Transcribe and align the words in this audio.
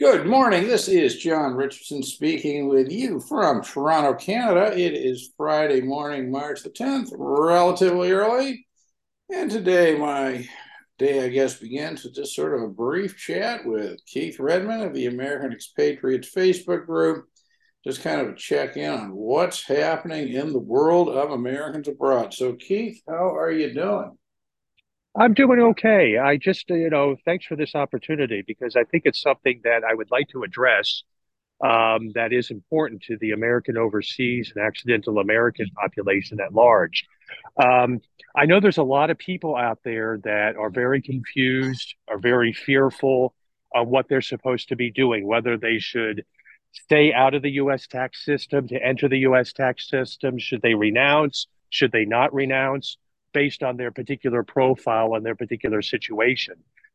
Good 0.00 0.26
morning. 0.26 0.66
This 0.66 0.88
is 0.88 1.18
John 1.18 1.52
Richardson 1.52 2.02
speaking 2.02 2.68
with 2.68 2.90
you 2.90 3.20
from 3.20 3.62
Toronto, 3.62 4.14
Canada. 4.14 4.74
It 4.74 4.94
is 4.94 5.34
Friday 5.36 5.82
morning, 5.82 6.30
March 6.30 6.62
the 6.62 6.70
10th, 6.70 7.10
relatively 7.12 8.10
early. 8.10 8.66
And 9.30 9.50
today, 9.50 9.98
my 9.98 10.48
day, 10.98 11.22
I 11.22 11.28
guess, 11.28 11.58
begins 11.58 12.02
with 12.02 12.14
just 12.14 12.34
sort 12.34 12.54
of 12.54 12.62
a 12.62 12.68
brief 12.72 13.18
chat 13.18 13.66
with 13.66 14.00
Keith 14.06 14.40
Redmond 14.40 14.84
of 14.84 14.94
the 14.94 15.04
American 15.04 15.52
Expatriates 15.52 16.34
Facebook 16.34 16.86
group. 16.86 17.26
Just 17.84 18.02
kind 18.02 18.22
of 18.22 18.28
a 18.30 18.36
check 18.36 18.78
in 18.78 18.90
on 18.90 19.14
what's 19.14 19.66
happening 19.66 20.28
in 20.28 20.54
the 20.54 20.58
world 20.58 21.10
of 21.10 21.30
Americans 21.30 21.88
abroad. 21.88 22.32
So, 22.32 22.54
Keith, 22.54 23.02
how 23.06 23.36
are 23.36 23.52
you 23.52 23.74
doing? 23.74 24.16
I'm 25.18 25.34
doing 25.34 25.60
okay. 25.60 26.18
I 26.18 26.36
just, 26.36 26.70
you 26.70 26.88
know, 26.88 27.16
thanks 27.24 27.44
for 27.44 27.56
this 27.56 27.74
opportunity 27.74 28.44
because 28.46 28.76
I 28.76 28.84
think 28.84 29.02
it's 29.06 29.20
something 29.20 29.60
that 29.64 29.82
I 29.84 29.94
would 29.94 30.10
like 30.10 30.28
to 30.28 30.44
address 30.44 31.02
um, 31.62 32.10
that 32.14 32.32
is 32.32 32.50
important 32.50 33.02
to 33.02 33.18
the 33.20 33.32
American 33.32 33.76
overseas 33.76 34.52
and 34.54 34.64
accidental 34.64 35.18
American 35.18 35.66
population 35.70 36.38
at 36.40 36.54
large. 36.54 37.04
Um, 37.62 38.00
I 38.36 38.46
know 38.46 38.60
there's 38.60 38.78
a 38.78 38.84
lot 38.84 39.10
of 39.10 39.18
people 39.18 39.56
out 39.56 39.80
there 39.84 40.20
that 40.24 40.56
are 40.56 40.70
very 40.70 41.02
confused, 41.02 41.96
are 42.08 42.18
very 42.18 42.52
fearful 42.52 43.34
of 43.74 43.88
what 43.88 44.08
they're 44.08 44.20
supposed 44.20 44.68
to 44.68 44.76
be 44.76 44.90
doing, 44.90 45.26
whether 45.26 45.56
they 45.56 45.78
should 45.78 46.24
stay 46.72 47.12
out 47.12 47.34
of 47.34 47.42
the 47.42 47.50
U.S. 47.52 47.88
tax 47.88 48.24
system 48.24 48.68
to 48.68 48.80
enter 48.82 49.08
the 49.08 49.18
U.S. 49.18 49.52
tax 49.52 49.88
system, 49.88 50.38
should 50.38 50.62
they 50.62 50.74
renounce, 50.74 51.48
should 51.68 51.90
they 51.90 52.04
not 52.04 52.32
renounce 52.32 52.96
based 53.32 53.62
on 53.62 53.76
their 53.76 53.90
particular 53.90 54.42
profile 54.42 55.14
and 55.14 55.24
their 55.24 55.36
particular 55.36 55.82
situation. 55.82 56.54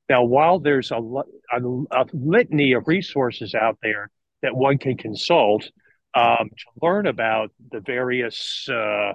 Now, 0.09 0.23
while 0.23 0.59
there's 0.59 0.91
a, 0.91 0.97
a, 0.97 1.59
a 1.91 2.05
litany 2.13 2.73
of 2.73 2.87
resources 2.87 3.55
out 3.55 3.77
there 3.81 4.09
that 4.41 4.55
one 4.55 4.77
can 4.77 4.97
consult 4.97 5.69
um, 6.13 6.49
to 6.49 6.65
learn 6.81 7.07
about 7.07 7.51
the 7.71 7.79
various 7.79 8.69
uh, 8.69 9.13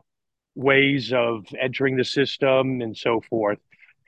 ways 0.55 1.13
of 1.13 1.47
entering 1.59 1.97
the 1.97 2.05
system 2.05 2.81
and 2.81 2.97
so 2.97 3.21
forth, 3.31 3.59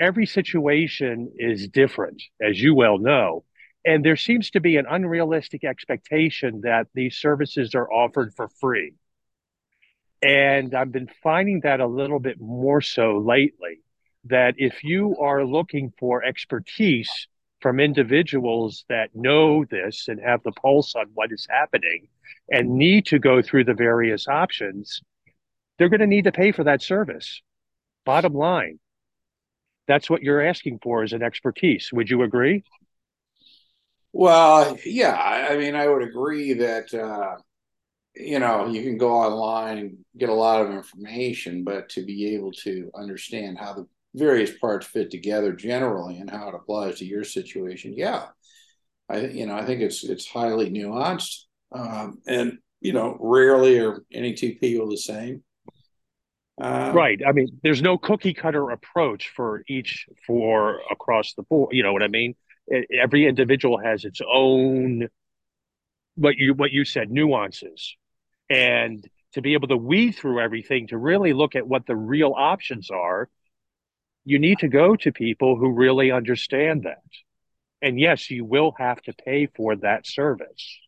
every 0.01 0.27
situation 0.27 1.33
is 1.39 1.69
different, 1.69 2.23
as 2.43 2.61
you 2.61 2.75
well 2.75 2.99
know. 2.99 3.45
And 3.85 4.05
there 4.05 4.17
seems 4.17 4.51
to 4.51 4.61
be 4.61 4.77
an 4.77 4.87
unrealistic 4.89 5.65
expectation 5.65 6.61
that 6.63 6.87
these 6.95 7.17
services 7.17 7.75
are 7.75 7.91
offered 7.91 8.33
for 8.35 8.49
free. 8.61 8.95
And 10.23 10.75
I've 10.75 10.93
been 10.93 11.11
finding 11.23 11.61
that 11.61 11.81
a 11.81 11.87
little 11.87 12.21
bit 12.21 12.41
more 12.41 12.81
so 12.81 13.19
lately 13.19 13.81
that 14.27 14.55
if 14.57 14.85
you 14.85 15.17
are 15.21 15.45
looking 15.45 15.93
for 15.99 16.25
expertise 16.25 17.27
from 17.61 17.81
individuals 17.81 18.85
that 18.89 19.11
know 19.15 19.65
this 19.65 20.07
and 20.09 20.21
have 20.21 20.43
the 20.45 20.53
pulse 20.53 20.95
on 20.95 21.07
what 21.15 21.33
is 21.33 21.47
happening 21.51 22.09
and 22.51 22.77
need 22.77 23.07
to 23.07 23.19
go 23.19 23.43
through 23.43 23.65
the 23.65 23.75
various 23.75 24.29
options, 24.29 25.01
they're 25.79 25.89
going 25.89 26.01
to 26.01 26.07
need 26.07 26.25
to 26.25 26.33
pay 26.33 26.53
for 26.53 26.65
that 26.65 26.83
service. 26.83 27.43
Bottom 28.05 28.35
line, 28.35 28.79
that's 29.89 30.09
what 30.09 30.23
you're 30.23 30.45
asking 30.45 30.79
for 30.83 31.03
is 31.03 31.13
an 31.13 31.23
expertise. 31.23 31.91
Would 31.93 32.11
you 32.11 32.23
agree? 32.23 32.63
Well, 34.13 34.79
yeah. 34.85 35.15
I 35.15 35.57
mean, 35.57 35.75
I 35.75 35.89
would 35.89 36.03
agree 36.03 36.53
that 36.55 36.93
uh, 36.95 37.37
you 38.15 38.39
know, 38.39 38.67
you 38.67 38.83
can 38.83 38.99
go 38.99 39.13
online 39.13 39.79
and 39.79 39.99
get 40.17 40.29
a 40.29 40.35
lot 40.35 40.61
of 40.61 40.71
information, 40.71 41.65
but 41.65 41.89
to 41.91 42.05
be 42.05 42.35
able 42.35 42.53
to 42.53 42.91
understand 42.95 43.59
how 43.59 43.73
the 43.73 43.87
various 44.15 44.57
parts 44.59 44.87
fit 44.87 45.11
together 45.11 45.53
generally 45.53 46.19
and 46.19 46.29
how 46.29 46.49
it 46.49 46.55
applies 46.55 46.99
to 46.99 47.07
your 47.07 47.25
situation, 47.25 47.95
yeah, 47.97 48.27
I 49.09 49.21
you 49.27 49.47
know 49.47 49.55
I 49.55 49.65
think 49.65 49.81
it's 49.81 50.05
it's 50.05 50.27
highly 50.27 50.71
nuanced, 50.71 51.45
um, 51.73 52.19
and 52.27 52.59
you 52.81 52.93
know, 52.93 53.17
rarely 53.21 53.79
are 53.79 54.03
any 54.13 54.35
two 54.35 54.57
people 54.57 54.91
the 54.91 54.97
same. 54.97 55.43
Uh, 56.61 56.93
right. 56.95 57.21
I 57.27 57.33
mean, 57.33 57.49
there's 57.63 57.81
no 57.81 57.97
cookie 57.97 58.35
cutter 58.35 58.71
approach 58.71 59.31
for 59.35 59.63
each 59.69 60.07
for 60.27 60.81
across 60.91 61.33
the 61.35 61.43
board. 61.45 61.75
You 61.75 61.83
know 61.83 61.93
what 61.93 62.03
I 62.03 62.09
mean? 62.09 62.35
Every 63.01 63.27
individual 63.27 63.79
has 63.79 64.05
its 64.05 64.21
own 64.31 65.09
what 66.17 66.37
you 66.37 66.53
what 66.55 66.73
you 66.73 66.85
said 66.85 67.11
nuances 67.11 67.97
and 68.53 69.09
to 69.33 69.41
be 69.41 69.55
able 69.55 69.69
to 69.69 69.77
weed 69.77 70.13
through 70.13 70.41
everything 70.41 70.87
to 70.89 70.99
really 70.99 71.33
look 71.33 71.57
at 71.57 71.67
what 71.67 71.87
the 71.87 71.97
real 71.97 72.35
options 72.37 72.91
are 72.91 73.29
you 74.25 74.39
need 74.39 74.59
to 74.61 74.69
go 74.69 74.95
to 74.97 75.13
people 75.13 75.57
who 75.57 75.71
really 75.71 76.13
understand 76.13 76.85
that. 76.85 77.03
And 77.81 77.99
yes 77.99 78.31
you 78.31 78.45
will 78.45 78.75
have 78.79 79.03
to 79.03 79.13
pay 79.13 79.47
for 79.47 79.77
that 79.77 80.07
service. 80.07 80.79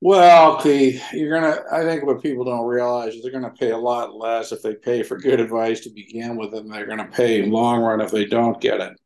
Well 0.00 0.60
Keith, 0.60 1.02
you're 1.12 1.38
gonna 1.38 1.62
i 1.70 1.84
think 1.84 2.04
what 2.04 2.22
people 2.22 2.44
don't 2.44 2.66
realize 2.66 3.14
is 3.14 3.22
they're 3.22 3.32
gonna 3.32 3.50
pay 3.50 3.70
a 3.70 3.76
lot 3.76 4.14
less 4.14 4.50
if 4.50 4.62
they 4.62 4.74
pay 4.74 5.02
for 5.02 5.16
good 5.16 5.38
advice 5.38 5.80
to 5.80 5.90
begin 5.90 6.36
with 6.36 6.54
and 6.54 6.72
they're 6.72 6.86
gonna 6.86 7.10
pay 7.12 7.46
long 7.46 7.82
run 7.82 8.00
if 8.00 8.10
they 8.10 8.24
don't 8.24 8.60
get 8.60 8.80
it. 8.80 8.98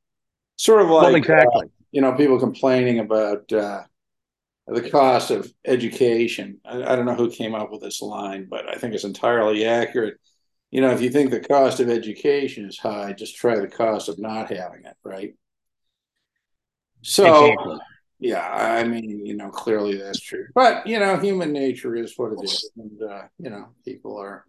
Sort 0.56 0.83
of 0.83 0.88
like 0.88 1.05
well, 1.05 1.15
exactly. 1.17 1.65
uh, 1.65 1.69
you 1.91 2.00
know 2.00 2.12
people 2.12 2.38
complaining 2.38 3.00
about 3.00 3.53
uh, 3.53 3.83
the 4.66 4.91
cost 4.91 5.31
of 5.31 5.53
education. 5.65 6.60
I, 6.65 6.82
I, 6.82 6.97
don't 6.97 7.06
know 7.06 7.15
who 7.15 7.31
came 7.31 7.54
up 7.54 7.71
with 7.71 7.82
this 7.82 8.03
line, 8.03 8.47
but 8.50 8.69
I 8.69 8.75
think 8.77 8.94
it's 8.94 9.04
entirely 9.04 9.65
accurate. 9.65 10.19
You 10.71 10.81
know, 10.81 10.91
if 10.91 11.00
you 11.00 11.10
think 11.10 11.31
the 11.31 11.41
cost 11.41 11.78
of 11.78 11.88
education 11.88 12.66
is 12.66 12.78
high, 12.78 13.12
just 13.12 13.37
try 13.37 13.59
the 13.59 13.69
cost 13.69 14.09
of 14.09 14.19
not 14.19 14.50
having 14.50 14.84
it, 14.84 14.97
right? 15.05 15.34
So, 17.03 17.47
exactly. 17.47 17.78
yeah, 18.19 18.49
I 18.49 18.82
mean, 18.82 19.25
you 19.25 19.37
know, 19.37 19.50
clearly 19.50 19.97
that's 19.97 20.21
true. 20.21 20.47
But, 20.55 20.87
you 20.87 20.99
know, 20.99 21.16
human 21.16 21.53
nature 21.53 21.94
is 21.94 22.15
what 22.16 22.32
it 22.32 22.41
is. 22.43 22.69
And, 22.76 23.03
uh, 23.03 23.22
you 23.38 23.50
know, 23.50 23.69
people 23.84 24.19
are 24.19 24.44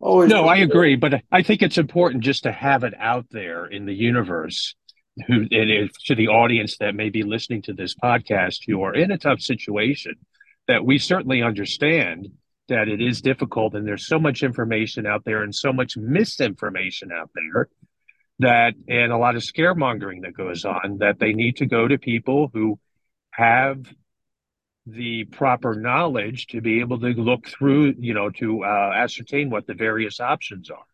always. 0.00 0.30
No, 0.30 0.46
I 0.46 0.56
agree. 0.56 0.96
But 0.96 1.22
I 1.30 1.42
think 1.42 1.62
it's 1.62 1.76
important 1.76 2.24
just 2.24 2.44
to 2.44 2.52
have 2.52 2.82
it 2.84 2.94
out 2.98 3.26
there 3.30 3.66
in 3.66 3.84
the 3.84 3.94
universe 3.94 4.74
who 5.26 5.34
and 5.34 5.70
if, 5.70 5.92
to 6.04 6.14
the 6.14 6.28
audience 6.28 6.76
that 6.78 6.94
may 6.94 7.08
be 7.08 7.22
listening 7.22 7.62
to 7.62 7.72
this 7.72 7.94
podcast 7.94 8.60
who 8.66 8.82
are 8.82 8.94
in 8.94 9.10
a 9.10 9.18
tough 9.18 9.40
situation 9.40 10.14
that 10.68 10.84
we 10.84 10.98
certainly 10.98 11.42
understand 11.42 12.28
that 12.68 12.88
it 12.88 13.00
is 13.00 13.22
difficult 13.22 13.74
and 13.74 13.86
there's 13.86 14.06
so 14.06 14.18
much 14.18 14.42
information 14.42 15.06
out 15.06 15.24
there 15.24 15.42
and 15.42 15.54
so 15.54 15.72
much 15.72 15.96
misinformation 15.96 17.10
out 17.12 17.30
there 17.34 17.68
that 18.40 18.74
and 18.88 19.12
a 19.12 19.16
lot 19.16 19.36
of 19.36 19.42
scaremongering 19.42 20.22
that 20.22 20.36
goes 20.36 20.64
on 20.64 20.98
that 20.98 21.18
they 21.18 21.32
need 21.32 21.56
to 21.56 21.66
go 21.66 21.88
to 21.88 21.96
people 21.96 22.50
who 22.52 22.78
have 23.30 23.86
the 24.86 25.24
proper 25.24 25.74
knowledge 25.74 26.46
to 26.48 26.60
be 26.60 26.80
able 26.80 27.00
to 27.00 27.08
look 27.08 27.48
through 27.48 27.94
you 27.98 28.12
know 28.12 28.28
to 28.28 28.64
uh, 28.64 28.92
ascertain 28.94 29.48
what 29.48 29.66
the 29.66 29.74
various 29.74 30.20
options 30.20 30.70
are 30.70 30.84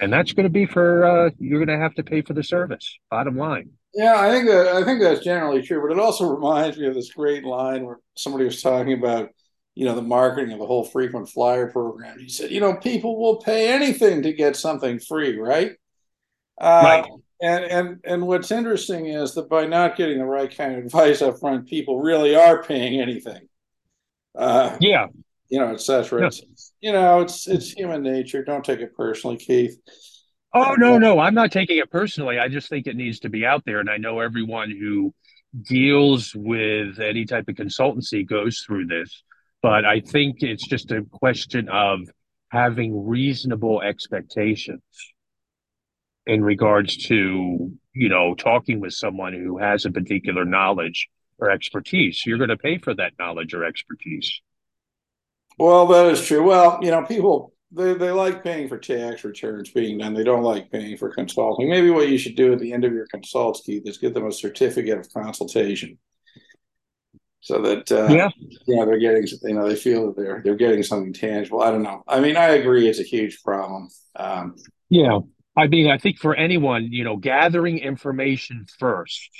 and 0.00 0.12
that's 0.12 0.32
going 0.32 0.44
to 0.44 0.50
be 0.50 0.66
for 0.66 1.04
uh, 1.04 1.30
you're 1.38 1.64
going 1.64 1.78
to 1.78 1.82
have 1.82 1.94
to 1.94 2.02
pay 2.02 2.22
for 2.22 2.32
the 2.32 2.42
service. 2.42 2.98
Bottom 3.10 3.36
line. 3.36 3.70
Yeah, 3.94 4.14
I 4.18 4.30
think 4.30 4.46
that 4.48 4.68
I 4.68 4.84
think 4.84 5.00
that's 5.00 5.24
generally 5.24 5.62
true, 5.62 5.82
but 5.82 5.92
it 5.92 6.00
also 6.00 6.32
reminds 6.32 6.78
me 6.78 6.86
of 6.86 6.94
this 6.94 7.12
great 7.12 7.44
line 7.44 7.84
where 7.84 7.98
somebody 8.16 8.44
was 8.44 8.62
talking 8.62 8.92
about, 8.92 9.30
you 9.74 9.84
know, 9.84 9.94
the 9.94 10.02
marketing 10.02 10.52
of 10.52 10.60
the 10.60 10.66
whole 10.66 10.84
frequent 10.84 11.28
flyer 11.28 11.70
program. 11.70 12.18
He 12.18 12.28
said, 12.28 12.50
you 12.50 12.60
know, 12.60 12.74
people 12.74 13.20
will 13.20 13.36
pay 13.36 13.72
anything 13.72 14.22
to 14.22 14.32
get 14.32 14.56
something 14.56 15.00
free, 15.00 15.36
right? 15.38 15.72
Uh, 16.60 16.82
right. 16.84 17.10
And 17.42 17.64
and 17.64 18.00
and 18.04 18.26
what's 18.26 18.50
interesting 18.50 19.06
is 19.06 19.34
that 19.34 19.48
by 19.48 19.66
not 19.66 19.96
getting 19.96 20.18
the 20.18 20.24
right 20.24 20.54
kind 20.54 20.76
of 20.76 20.84
advice 20.84 21.20
up 21.20 21.40
front, 21.40 21.66
people 21.66 22.00
really 22.00 22.36
are 22.36 22.62
paying 22.62 23.00
anything. 23.00 23.48
Uh, 24.36 24.76
yeah, 24.80 25.06
you 25.50 25.58
know, 25.58 25.72
etc. 25.72 26.22
Yeah. 26.22 26.30
You 26.80 26.92
know, 26.92 27.20
it's 27.20 27.46
it's 27.46 27.72
human 27.72 28.02
nature. 28.02 28.42
Don't 28.44 28.64
take 28.64 28.80
it 28.80 28.96
personally, 28.96 29.36
Keith. 29.36 29.76
Oh 30.54 30.74
no, 30.78 30.98
no, 30.98 31.18
I'm 31.18 31.34
not 31.34 31.52
taking 31.52 31.78
it 31.78 31.90
personally. 31.90 32.38
I 32.38 32.48
just 32.48 32.68
think 32.68 32.86
it 32.86 32.96
needs 32.96 33.20
to 33.20 33.28
be 33.28 33.44
out 33.44 33.64
there, 33.66 33.80
and 33.80 33.90
I 33.90 33.98
know 33.98 34.20
everyone 34.20 34.70
who 34.70 35.14
deals 35.62 36.32
with 36.34 37.00
any 37.00 37.24
type 37.24 37.48
of 37.48 37.56
consultancy 37.56 38.26
goes 38.26 38.64
through 38.66 38.86
this. 38.86 39.22
But 39.62 39.84
I 39.84 40.00
think 40.00 40.36
it's 40.40 40.66
just 40.66 40.90
a 40.90 41.02
question 41.10 41.68
of 41.68 42.00
having 42.50 43.06
reasonable 43.06 43.82
expectations 43.82 44.82
in 46.26 46.42
regards 46.42 46.96
to 47.08 47.72
you 47.92 48.08
know 48.08 48.34
talking 48.34 48.80
with 48.80 48.92
someone 48.92 49.34
who 49.34 49.58
has 49.58 49.84
a 49.84 49.90
particular 49.90 50.44
knowledge 50.44 51.08
or 51.38 51.50
expertise. 51.50 52.22
You're 52.24 52.38
going 52.38 52.50
to 52.50 52.56
pay 52.56 52.78
for 52.78 52.94
that 52.94 53.12
knowledge 53.18 53.54
or 53.54 53.64
expertise. 53.64 54.40
Well, 55.58 55.86
that 55.86 56.06
is 56.06 56.24
true. 56.24 56.42
Well, 56.42 56.78
you 56.82 56.90
know, 56.90 57.04
people 57.04 57.52
they, 57.72 57.94
they 57.94 58.10
like 58.10 58.42
paying 58.42 58.68
for 58.68 58.78
tax 58.78 59.24
returns 59.24 59.70
being 59.70 59.98
done. 59.98 60.14
They 60.14 60.24
don't 60.24 60.42
like 60.42 60.70
paying 60.70 60.96
for 60.96 61.10
consulting. 61.10 61.68
Maybe 61.68 61.90
what 61.90 62.08
you 62.08 62.18
should 62.18 62.34
do 62.34 62.52
at 62.52 62.58
the 62.58 62.72
end 62.72 62.84
of 62.84 62.92
your 62.92 63.06
consults, 63.06 63.62
Keith, 63.64 63.86
is 63.86 63.98
give 63.98 64.14
them 64.14 64.26
a 64.26 64.32
certificate 64.32 64.98
of 64.98 65.12
consultation, 65.12 65.98
so 67.40 67.62
that 67.62 67.92
uh, 67.92 68.12
yeah, 68.12 68.28
you 68.66 68.76
know, 68.76 68.86
they're 68.86 68.98
getting 68.98 69.26
you 69.42 69.54
know 69.54 69.68
they 69.68 69.76
feel 69.76 70.06
that 70.06 70.16
they're 70.16 70.40
they're 70.44 70.56
getting 70.56 70.82
something 70.82 71.12
tangible. 71.12 71.62
I 71.62 71.70
don't 71.70 71.82
know. 71.82 72.02
I 72.08 72.20
mean, 72.20 72.36
I 72.36 72.48
agree, 72.48 72.88
it's 72.88 73.00
a 73.00 73.04
huge 73.04 73.42
problem. 73.42 73.88
Um, 74.16 74.56
yeah, 74.88 75.20
I 75.56 75.68
mean, 75.68 75.90
I 75.90 75.98
think 75.98 76.18
for 76.18 76.34
anyone, 76.34 76.88
you 76.90 77.04
know, 77.04 77.16
gathering 77.16 77.78
information 77.78 78.66
first 78.78 79.30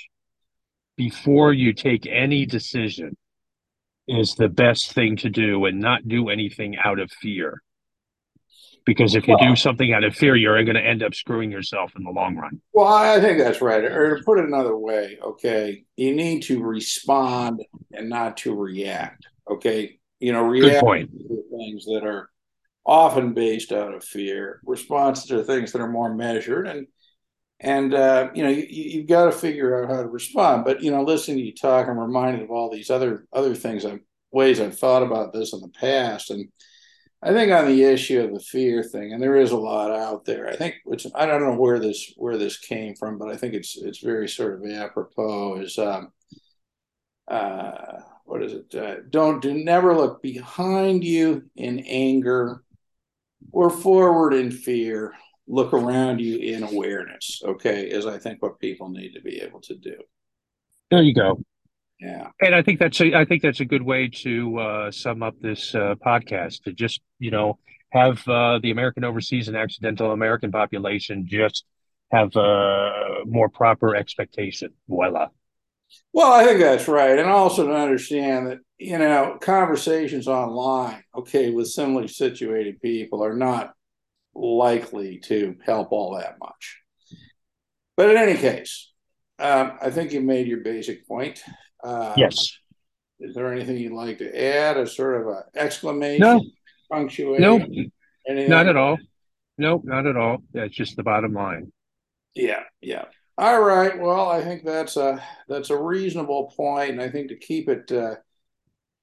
before 0.97 1.53
you 1.53 1.73
take 1.73 2.07
any 2.07 2.47
decision 2.47 3.17
is 4.11 4.35
the 4.35 4.49
best 4.49 4.93
thing 4.93 5.17
to 5.17 5.31
do 5.31 5.65
and 5.65 5.81
not 5.81 6.09
do 6.09 6.29
anything 6.29 6.77
out 6.85 6.99
of 6.99 7.11
fear. 7.13 7.63
Because 8.87 9.15
if 9.15 9.29
you 9.29 9.37
well, 9.39 9.51
do 9.51 9.57
something 9.57 9.93
out 9.93 10.05
of 10.05 10.15
fear, 10.15 10.35
you're 10.35 10.63
going 10.65 10.75
to 10.75 10.83
end 10.83 11.03
up 11.03 11.15
screwing 11.15 11.51
yourself 11.51 11.93
in 11.97 12.03
the 12.03 12.11
long 12.11 12.37
run. 12.37 12.61
Well, 12.73 12.89
I 12.89 13.21
think 13.21 13.39
that's 13.39 13.61
right. 13.61 13.85
Or 13.85 14.17
to 14.17 14.25
put 14.25 14.39
it 14.39 14.47
another 14.47 14.77
way, 14.77 15.19
okay, 15.23 15.85
you 15.97 16.15
need 16.15 16.41
to 16.45 16.63
respond 16.63 17.63
and 17.93 18.09
not 18.09 18.39
to 18.39 18.55
react. 18.55 19.27
Okay, 19.49 19.99
you 20.19 20.33
know, 20.33 20.43
react 20.43 20.83
to 20.83 21.45
things 21.51 21.85
that 21.85 22.03
are 22.05 22.31
often 22.87 23.35
based 23.35 23.71
out 23.71 23.95
of 23.95 24.03
fear. 24.03 24.61
Response 24.65 25.27
to 25.27 25.45
things 25.45 25.73
that 25.73 25.83
are 25.83 25.91
more 25.91 26.15
measured 26.15 26.67
and 26.67 26.87
and 27.61 27.93
uh, 27.93 28.31
you 28.35 28.43
know 28.43 28.49
you, 28.49 28.65
you've 28.69 29.07
got 29.07 29.27
to 29.27 29.33
figure 29.33 29.83
out 29.83 29.91
how 29.91 30.03
to 30.03 30.09
respond. 30.09 30.65
But 30.65 30.83
you 30.83 30.91
know, 30.91 31.03
listening 31.03 31.39
to 31.39 31.45
you 31.45 31.55
talk, 31.55 31.89
I'm 31.89 31.99
reminded 31.99 32.43
of 32.43 32.51
all 32.51 32.71
these 32.71 32.91
other 32.91 33.27
other 33.33 33.55
things, 33.55 33.85
I've, 33.85 34.01
ways 34.33 34.61
I've 34.61 34.79
thought 34.79 35.03
about 35.03 35.33
this 35.33 35.53
in 35.53 35.61
the 35.61 35.69
past, 35.69 36.31
and 36.31 36.49
I 37.23 37.33
think 37.33 37.53
on 37.53 37.67
the 37.67 37.85
issue 37.85 38.21
of 38.21 38.33
the 38.33 38.41
fear 38.41 38.83
thing, 38.83 39.13
and 39.13 39.23
there 39.23 39.37
is 39.37 39.53
a 39.53 39.57
lot 39.57 39.91
out 39.91 40.25
there. 40.25 40.49
I 40.49 40.57
think 40.57 40.77
which 40.85 41.07
I 41.15 41.27
don't 41.27 41.43
know 41.43 41.55
where 41.57 41.79
this 41.79 42.13
where 42.17 42.39
this 42.39 42.59
came 42.59 42.95
from, 42.95 43.19
but 43.19 43.29
I 43.29 43.37
think 43.37 43.55
it's 43.55 43.77
it's 43.77 43.99
very 43.99 44.29
sort 44.29 44.55
of 44.55 44.71
apropos. 44.71 45.61
Is 45.61 45.79
um, 45.79 46.13
uh, 47.29 48.01
what 48.25 48.43
is 48.43 48.55
it? 48.55 48.75
Uh, 48.75 48.97
don't 49.11 49.43
do 49.43 49.53
never 49.53 49.95
look 49.95 50.23
behind 50.23 51.05
you 51.05 51.45
in 51.57 51.81
anger 51.81 52.63
or 53.53 53.69
forward 53.69 54.33
in 54.33 54.51
fear 54.51 55.13
look 55.47 55.73
around 55.73 56.21
you 56.21 56.39
in 56.39 56.63
awareness, 56.63 57.41
okay, 57.45 57.85
is 57.85 58.07
I 58.07 58.19
think 58.19 58.43
what 58.43 58.61
people 58.61 58.89
need 58.89 59.15
to 59.15 59.21
be 59.21 59.41
able 59.41 59.61
to 59.63 59.75
do. 59.75 59.97
There 60.91 61.03
you 61.03 61.15
go. 61.15 61.43
Yeah. 62.01 62.29
And 62.41 62.55
I 62.55 62.63
think 62.63 62.79
that's 62.79 63.01
a 63.01 63.15
I 63.15 63.25
think 63.25 63.43
that's 63.43 63.61
a 63.61 63.65
good 63.65 63.83
way 63.83 64.09
to 64.09 64.59
uh, 64.59 64.91
sum 64.91 65.23
up 65.23 65.35
this 65.41 65.75
uh, 65.75 65.97
podcast 66.05 66.63
to 66.65 66.73
just, 66.73 67.01
you 67.19 67.31
know, 67.31 67.59
have 67.91 68.27
uh, 68.27 68.59
the 68.63 68.71
American 68.71 69.05
overseas 69.05 69.49
and 69.49 69.57
accidental 69.57 70.13
American 70.13 70.51
population 70.51 71.27
just 71.29 71.65
have 72.11 72.35
a 72.37 72.41
uh, 72.41 73.25
more 73.27 73.49
proper 73.49 73.95
expectation. 73.95 74.71
Voila. 74.89 75.29
Well, 76.13 76.33
I 76.33 76.45
think 76.45 76.61
that's 76.61 76.89
right. 76.89 77.19
And 77.19 77.29
also 77.29 77.67
to 77.67 77.75
understand 77.75 78.47
that, 78.47 78.59
you 78.79 78.99
know, 78.99 79.39
conversations 79.41 80.29
online, 80.29 81.03
okay, 81.15 81.51
with 81.51 81.69
similarly 81.69 82.09
situated 82.09 82.81
people 82.81 83.23
are 83.23 83.37
not 83.37 83.75
likely 84.35 85.19
to 85.19 85.57
help 85.65 85.93
all 85.93 86.17
that 86.17 86.39
much. 86.41 86.81
But 87.97 88.11
in 88.11 88.17
any 88.17 88.39
case, 88.39 88.91
um, 89.39 89.79
I 89.81 89.91
think 89.91 90.13
you 90.13 90.21
made 90.21 90.47
your 90.47 90.61
basic 90.61 91.07
point. 91.07 91.43
Um, 91.83 92.15
yes. 92.17 92.57
Is 93.19 93.35
there 93.35 93.53
anything 93.53 93.77
you'd 93.77 93.93
like 93.93 94.19
to 94.19 94.43
add? 94.43 94.77
A 94.77 94.87
sort 94.87 95.21
of 95.21 95.29
an 95.29 95.43
exclamation, 95.55 96.21
no. 96.21 96.43
punctuation? 96.91 97.43
No, 97.43 97.57
anything? 98.29 98.51
not 98.51 98.67
at 98.67 98.77
all. 98.77 98.97
Nope, 99.59 99.83
not 99.85 100.07
at 100.07 100.17
all. 100.17 100.39
That's 100.55 100.75
just 100.75 100.97
the 100.97 101.03
bottom 101.03 101.35
line. 101.35 101.71
Yeah, 102.35 102.63
yeah. 102.81 103.05
All 103.37 103.61
right. 103.61 103.99
Well, 103.99 104.29
I 104.29 104.43
think 104.43 104.65
that's 104.65 104.97
a 104.97 105.23
that's 105.49 105.71
a 105.71 105.77
reasonable 105.77 106.53
point, 106.57 106.93
and 106.93 107.03
I 107.03 107.11
think 107.11 107.29
to 107.29 107.37
keep 107.37 107.69
it 107.69 107.91
uh, 107.93 108.17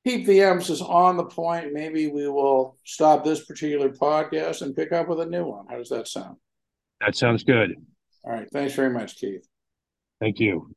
keep 0.07 0.25
the 0.25 0.41
emphasis 0.41 0.81
on 0.81 1.17
the 1.17 1.25
point, 1.25 1.73
maybe 1.73 2.07
we 2.07 2.29
will 2.29 2.77
stop 2.85 3.25
this 3.25 3.43
particular 3.45 3.89
podcast 3.89 4.61
and 4.61 4.75
pick 4.75 4.93
up 4.93 5.09
with 5.09 5.19
a 5.19 5.25
new 5.25 5.45
one. 5.45 5.65
How 5.69 5.77
does 5.77 5.89
that 5.89 6.07
sound? 6.07 6.37
That 7.01 7.15
sounds 7.15 7.43
good. 7.43 7.75
All 8.23 8.31
right. 8.31 8.47
Thanks 8.51 8.73
very 8.73 8.89
much, 8.89 9.17
Keith. 9.17 9.45
Thank 10.21 10.39
you. 10.39 10.71